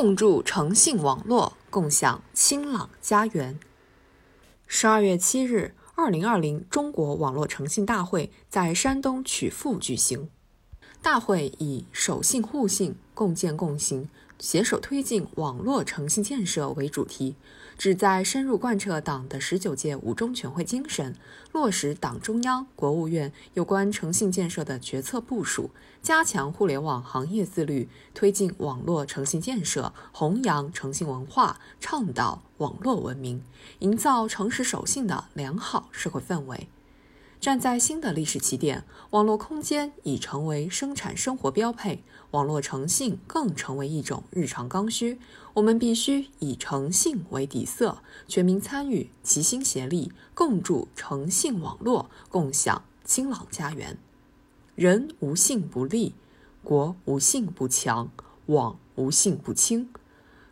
[0.00, 3.58] 共筑诚信网络，共享清朗家园。
[4.68, 10.30] 十二月七日，二零二零中国网络诚信大会在山东曲阜举行。
[11.02, 14.08] 大会以“守信互信，共建共行”。
[14.38, 17.34] 携手推进网络诚信建设为主题，
[17.78, 21.14] 旨在深入贯彻党的十九届五中全会精神，
[21.52, 25.70] 落实党中央、国务院有关诚信建设的决策部署，
[26.02, 33.44] 加强互联网行业自律，推进网络诚信建设，弘扬诚信文化，倡导网络文明，
[33.78, 36.68] 营造诚实守信的良好社会氛围。
[37.40, 42.02] 站在新的历史起点，网络空间已成为生产生活标配，
[42.32, 45.20] 网络诚信更成为一种日常刚需。
[45.54, 53.96] 我们必须以诚信为底色，全民参与，齐心协力，共筑诚信网络，共享清朗家园。
[54.74, 56.14] 人无信不立，
[56.64, 58.10] 国无信不强，
[58.46, 59.88] 网无信不清。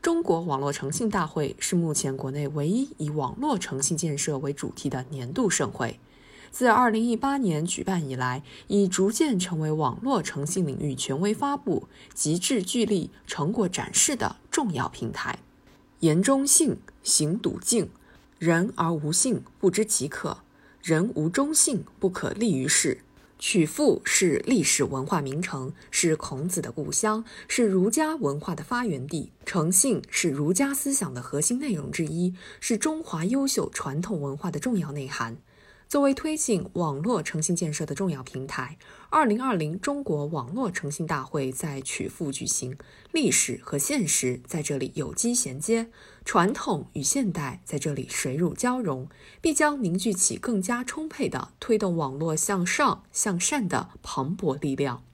[0.00, 6.00] 中国网络诚信大会是目前国内唯一以网络诚信建设为主题的年度盛会。
[6.52, 15.38] 自2018年举办以来，已逐渐成为网络诚信领域权威发布、极致聚力、成果展示的重要平台。
[16.00, 17.88] 言中信，行笃敬。
[18.38, 20.38] 人而无信，不知其可；
[20.82, 22.98] 人无忠信，不可立于世。
[23.38, 29.32] 曲阜是历史文化名城，是孔子的故乡，是儒家文化的发源地。
[29.46, 35.38] 诚信是儒家思想的核心内容之一，是中华优秀传统文化的重要内涵。
[35.92, 38.78] 作为推进网络诚信建设的重要平台，
[39.10, 42.78] 二零二零中国网络诚信大会在曲阜举行，
[43.10, 45.90] 历史和现实在这里有机衔接，
[46.24, 49.06] 传统与现代在这里水乳交融，
[49.42, 55.04] 必将凝聚起更加充沛的推动网络向上向善的磅礴力量。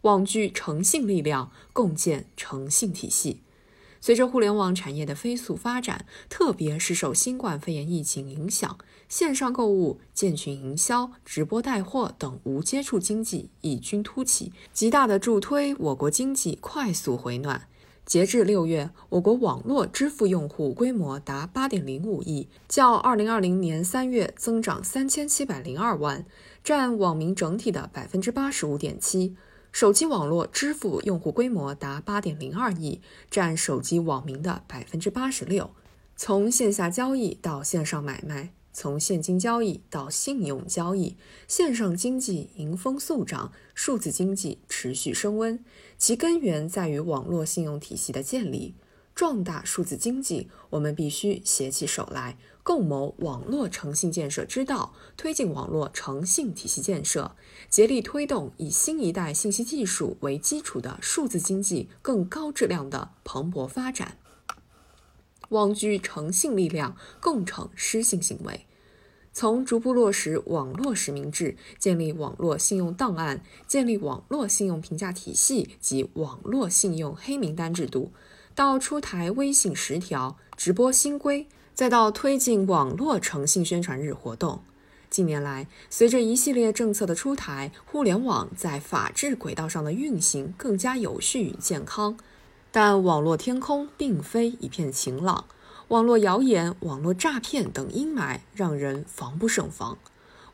[0.00, 3.42] 网聚诚信力量，共建诚信体系。
[4.00, 17.68] 随着互联网产业的飞速发展，特别是受新冠肺炎疫情影响，线上购物、建群营销、直播带货等无接触经济异军突起，极大的助推我国经济快速回暖。
[18.06, 26.24] 截至六月，我国网络支付用户规模达八点零五亿，较二零二零年三月增长三千七百零二万，
[26.64, 29.36] 占网民整体的百分之八十五点七。
[29.80, 33.00] 手机网络支付用户规模达八点零二亿，
[33.30, 35.70] 占手机网民的百分之八十六。
[36.16, 41.14] 从线下交易到线上买卖，从现金交易到信用交易，
[41.46, 45.64] 线上经济迎风速长，数字经济持续升温。
[45.96, 48.74] 其根源在于网络信用体系的建立。
[49.18, 57.34] 壮大数字经济，我们必须携起手来，共谋网络诚信建设之道，推进网络诚信体系建设，
[57.68, 64.18] 竭力推动以新一代信息技术为基础的数字经济更高质量的蓬勃发展。
[65.48, 68.66] 网聚诚信力量，共惩失信行为。
[69.32, 78.12] 从逐步落实网络实名制，建立网络信用档案，建立网络信用评价体系及网络信用黑名单制度。
[78.58, 84.60] 到出台微信十条直播新规，再到推进网络诚信宣传日活动。
[85.08, 92.18] 近年来，随着一系列政策的出台，互联网在法治轨道上的运行更加有序与健康。
[92.72, 95.44] 但网络天空并非一片晴朗，
[95.86, 99.96] 网络谣言、网络诈骗等阴霾让人防不胜防。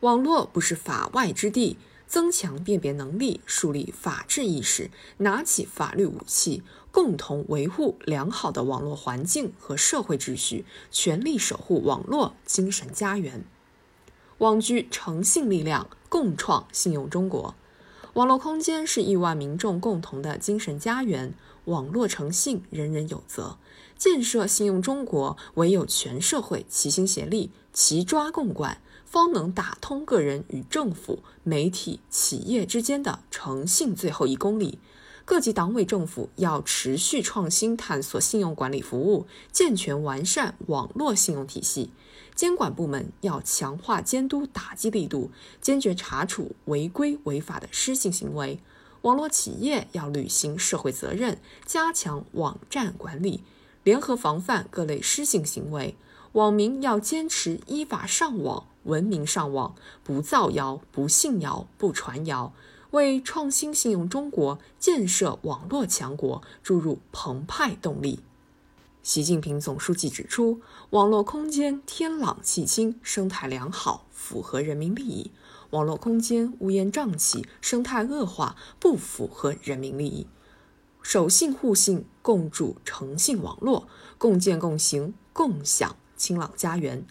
[0.00, 1.78] 网络不是法外之地。
[2.06, 6.62] 增强辨别能力，树立法治意识，拿起法律武器，
[6.94, 13.44] 共同维护良好的网络环境和社会秩序，全力守护网络精神家园。
[14.38, 17.56] 网聚诚信力量，共创信用中国。
[18.12, 21.34] 网络空间是亿万民众共同的精神家园，
[21.64, 23.58] 网络诚信人人有责。
[23.98, 28.80] 建设信用中国，唯有全社会齐心协力，齐抓共管。
[29.04, 34.78] 方能打通个人与政府、媒体、企业之间的诚信最后一公里。
[35.26, 41.90] 各级党委政府要持续创新探索信用管理服务，健全完善网络信用体系。
[42.34, 45.30] 监管部门要强化监督打击力度，
[45.62, 48.60] 坚决查处违规违法的失信行为。
[49.00, 53.42] 网络企业要履行社会责任，加强网站管理，
[53.82, 55.96] 联合防范各类失信行为。
[56.32, 58.66] 网民要坚持依法上网。
[58.84, 62.52] 文明上网，不造谣，不信谣，不传谣，
[62.94, 68.20] 为创新信用中国、建设网络强国注入澎湃动力。
[69.02, 70.60] 习近平总书记指出，
[70.90, 75.32] 网络空间天朗气清，生态良好，符合人民利益；
[75.70, 80.28] 网络空间乌烟瘴气，生态恶化，不符合人民利益。
[81.02, 83.88] 守信互信，共筑诚信网络，
[84.18, 87.04] 共建共行，共享清朗家园。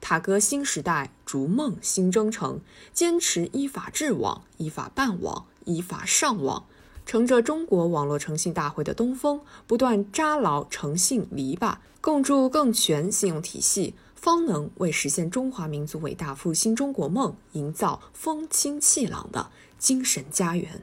[0.00, 2.60] 踏歌新时代，逐梦新征程，
[2.92, 6.64] 坚持依法治网、依法办网、依法上网，
[7.04, 20.82] 乘着中国网络诚信大会的东风，不断扎牢诚信篱笆，共筑更全信用体系，方能为实现中华民族伟大复兴中国梦，营造风清气朗的精神家园。